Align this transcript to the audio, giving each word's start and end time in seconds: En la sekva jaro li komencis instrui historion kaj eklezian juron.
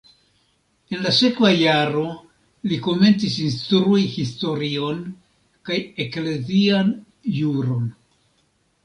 En 0.95 1.01
la 1.07 1.09
sekva 1.15 1.49
jaro 1.57 2.05
li 2.71 2.79
komencis 2.87 3.35
instrui 3.47 4.07
historion 4.13 5.05
kaj 5.69 5.77
eklezian 6.07 6.91
juron. 7.43 7.85